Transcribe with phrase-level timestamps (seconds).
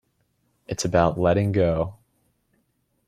[0.65, 1.97] It's about letting go.